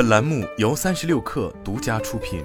[0.00, 2.42] 本栏目由三十六氪独家出品。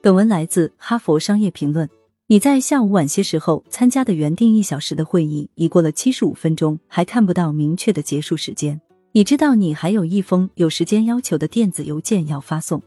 [0.00, 1.86] 本文来自《哈佛商业评论》。
[2.28, 8.80] 你在下午晚些时候参加的原定一小时的会议，已过了七十五分钟，还看不到明确的结束时间。
[9.12, 12.82] 你知道你还有一封有时间要求的电子邮件要发送，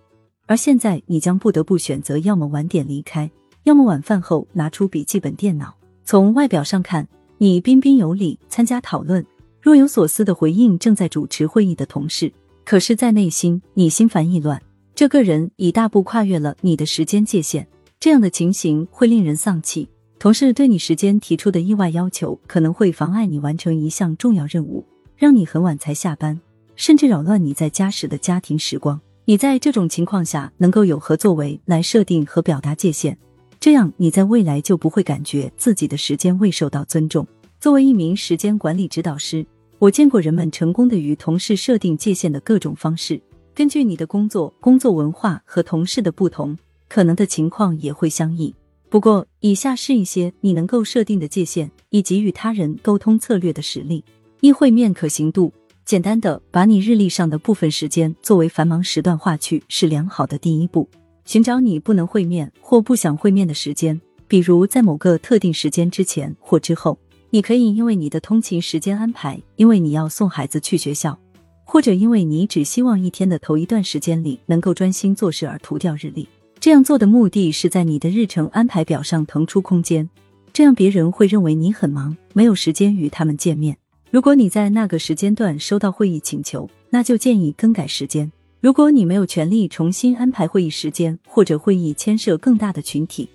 [0.47, 3.29] 而现在你将不得不选择，要么晚点离开，
[3.65, 5.75] 要么晚饭后拿出笔记本电脑。
[6.03, 7.07] 从外表上看，
[7.37, 9.23] 你彬彬有礼，参加讨论，
[9.65, 12.31] 若有所思的回应正在主持会议的同事。
[12.63, 14.61] 可是，在内心，你心烦意乱。
[14.93, 17.65] 这个人已大步跨越了你的时间界限，
[17.99, 19.89] 这样的情形会令人丧气。
[20.19, 24.85] 同事对你时间提出的意外要求，可能会妨碍你完成一项重要任务，
[25.17, 26.39] 让你很晚才下班，
[26.75, 29.01] 甚至扰乱你在家时的家庭时光。
[29.25, 33.17] 你在这种情况下，能够有何作为来设定和表达界限？
[33.59, 37.27] 这样，你在未来就不会感觉自己的时间未受到尊重。
[37.59, 39.43] 作为一名时间管理指导师，
[39.77, 43.21] 我见过人们成功的与同事设定界限的各种方式。
[43.53, 48.55] 根据你的工作、工作文化和同事的不同，可能的情况也会相异。
[48.89, 54.01] 不过，以下是一些你能够设定的界限，以及与他人沟通策略的实例：
[54.39, 55.51] 一、会面可行度。
[55.83, 60.89] 简单的把你日历上的部分时间作为繁忙时段划去，是良好的第一步。
[61.25, 66.97] 寻找你不能会面或不想会面的时间，比如在某个特定时间之前或之后。
[67.35, 71.19] 你可以因为你的通勤时间安排，因为你要送孩子去学校，
[71.65, 76.25] 或者因为你只希望一天的头一段时间里能够专心做事而涂掉日历。
[76.61, 80.09] 这样做的目的是在你的日程安排表上腾出空间，
[80.53, 83.75] 这样别人会认为你很忙，没有时间与他们见面。
[84.09, 88.31] 如果你在那个时间段收到会议请求，那就建议更改时间。
[88.61, 93.27] 如果你没有权利重新安排会议时间，或者会议牵涉更大的群体，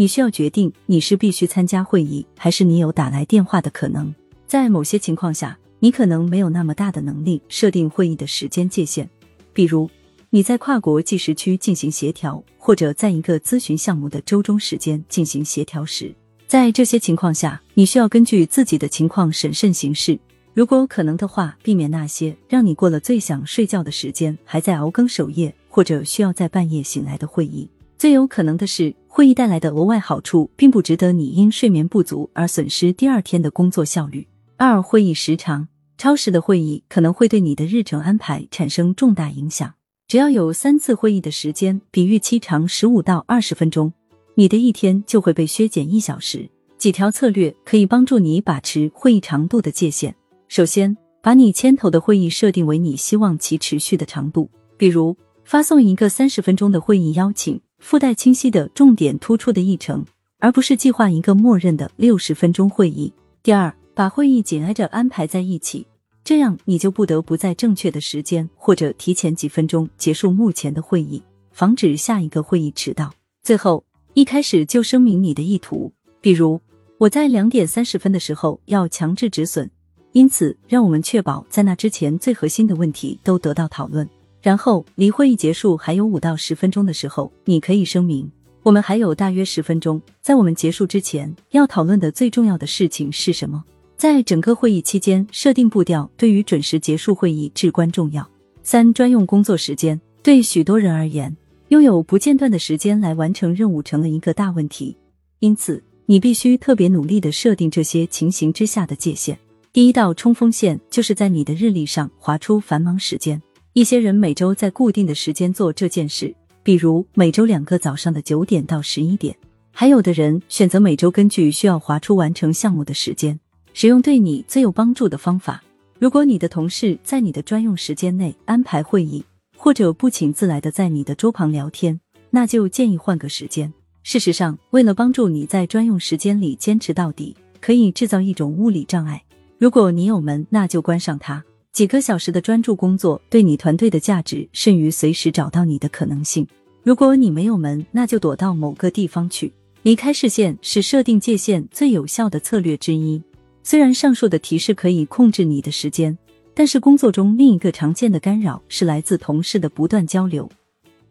[0.00, 4.14] 你需要决定你是必须参加会议，还是你有打来电话的可能。
[4.46, 9.10] 在某些情况下，你可能没有那么大的能力设定会议的时间界限，
[9.52, 9.90] 比如
[10.30, 16.14] 你在跨国计时区进行协调，或者在一个咨询项目的周中时间进行协调时，
[16.46, 20.16] 在这些情况下，你需要根据自己的情况审慎行事。
[20.54, 27.68] 如果可能的话，避免那些让你过了最想睡觉的时间，还在熬更守夜，或者需要在半夜醒来的会议。
[27.98, 34.24] 最有可能的是，会议带来的额外好处并不值得你因睡眠不足而损失第二天的工作效率。
[34.56, 39.74] 二、会议时长超时的会议可能会对你的日程安排产生重大影响。
[40.06, 43.92] 只要有三次会议的时间比预期长十五到二十分钟，
[44.36, 46.48] 你的一天就会被削减一小时。
[46.76, 50.14] 几条策略可以帮助你把持会议长度的界限。
[50.46, 60.04] 首先，把你牵头的会议设定为你希望其持续的长度，比如发送一个三十分钟的会议邀请，附带清晰的重点突出的议程，
[60.38, 63.12] 而不是计划一个默认的六十分钟会议。
[63.42, 65.86] 第二，把会议紧挨着安排在一起，
[66.24, 71.22] 这样你就不得不在正确的时间或者提前几分钟结束目前的会议，
[71.52, 73.12] 防止下一个会议迟到。
[73.42, 73.84] 最后，
[74.14, 76.60] 一开始就声明你的意图，比如
[76.98, 79.70] 我在两点三十分的时候要强制止损。
[80.12, 84.08] 因此，让我们确保在那之前最核心的问题都得到讨论。
[84.40, 88.30] 然后，离会议结束还有五到十分钟的时候，你可以声明：
[88.62, 93.64] 我们还有大约十分钟，在我们结束之前要讨论的最重要的事情是什么？
[93.96, 98.24] 在整个会议期间设定步调，对于准时结束会议至关重要。
[98.62, 101.36] 三、专用工作时间对许多人而言，
[101.68, 104.96] 拥有不间断的时间来完成任务成了一个大问题。
[105.40, 109.36] 因此，你必须特别努力的设定这些情形之下的界限。
[109.72, 113.40] 第一道冲锋线就是在你的日历上划出繁忙时间。
[113.78, 116.34] 一些人每周在固定的时间做这件事，
[116.64, 119.36] 比如每周两个早上的九点到十一点。
[119.70, 123.38] 还有的人选择每周根据需要划出完成项目的时间，
[123.74, 125.62] 使用对你最有帮助的方法。
[126.00, 129.24] 如果你的同事在你的专用时间内安排会议，
[129.56, 132.00] 或者不请自来的在你的桌旁聊天，
[132.30, 133.72] 那就建议换个时间。
[134.02, 139.22] 事实上，为了帮助你在专用时间里坚持到底，可以制造一种物理障碍。
[139.56, 141.44] 如果你有门，那就关上它。
[141.78, 146.44] 几个小时的专注工作对你团队的价值甚于随时找到你的可能性。
[146.82, 149.52] 如果你没有门，那就躲到某个地方去，
[149.84, 153.22] 离开视线是设定界限最有效的策略之一。
[153.62, 156.18] 虽然上述的提示可以控制你的时间，
[156.52, 160.50] 但是工作中另一个常见的干扰是来自同事的不断交流，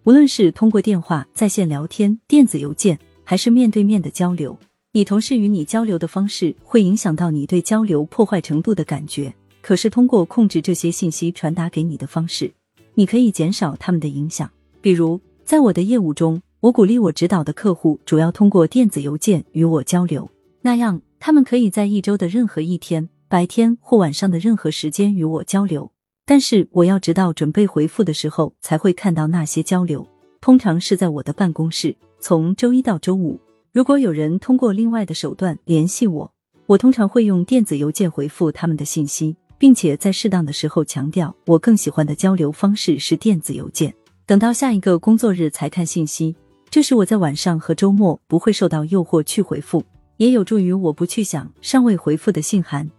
[0.03, 4.59] 无论是通过电话、在线聊天、电子邮件，还是面对面的交流。
[4.91, 9.33] 你同事与你交流的方式会影响到你对交流破坏程度的感觉。
[9.67, 12.49] 可是通过控制这些信息传达给你的方式，
[12.93, 14.49] 你可以减少他们的影响。
[14.79, 20.31] 比如，在我的业务中，我鼓励我指导的客户主要通过电子邮件与我交流，
[20.61, 25.91] 那样他们可以在一周的任何一天白天或晚上的任何时间与我交流，
[26.25, 30.07] 但是我要直到准备回复的时候才会看到那些交流。
[30.39, 33.37] 通常是在我的办公室，从周一到周五。
[33.73, 36.31] 如果有人通过另外的手段联系我，
[36.67, 43.93] 我通常会用电子邮件回复他们的信息，并且在适当的时候强调，我更喜欢的交流方式是电子邮件。
[44.25, 46.35] 等到下一个工作日才看信息，
[46.69, 49.83] 这时我在晚上和周末不会受到诱惑去回复，
[50.17, 52.89] 也有助于我不去想尚未回复的信函，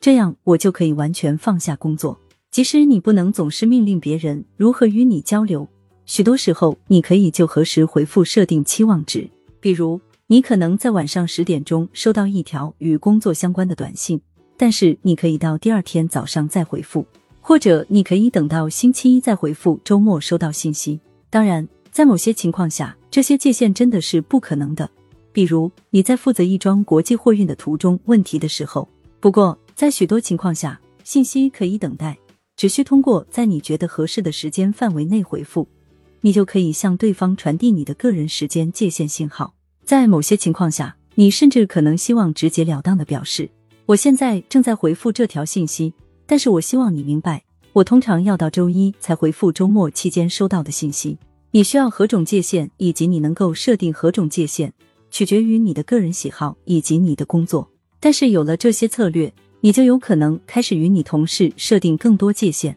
[0.00, 2.18] 这样我就可以完全放下工作。
[2.50, 5.68] 即使你不能总是命令别人如何与你交流，
[6.04, 9.28] 许多时候你可以就何时回复设定期望值，
[9.60, 10.00] 比如。
[10.28, 14.20] 你可能在晚上十点钟收到一条与工作相关的短信，
[14.56, 17.06] 但是你可以到第二天早上再回复，
[17.40, 20.98] 或者你可以等到星期一再回复，周末收到信息。
[21.28, 24.88] 当然，在某些情况下，这些界限真的是不可能的，
[25.32, 28.88] 比如你在负责一桩国际货运的途中问题的时候。
[29.20, 32.16] 不过，在许多情况下，信息可以等待，
[32.56, 35.66] 只需通过在你觉得合适的时间范围内回复，
[36.20, 39.54] 你就可以向对方传递你的个人时间界限信号。
[39.84, 43.50] 在某些情况下，你甚至可能希望直截了当的表示
[43.86, 45.92] ：“我现在正在回复这条信息，
[46.26, 51.16] 但是我希望你明白，我通常要到周一才回复周末期间收到的信息。
[51.52, 54.72] 你需要何种界限，以及你能够设定何种界限，
[55.12, 57.70] 取决于你的个人喜好以及你的工作。
[58.00, 62.76] 但是有了这些策略，你就有可能开始与你同事设定更多界限。”